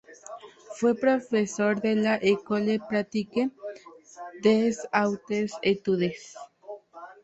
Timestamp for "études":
5.61-6.13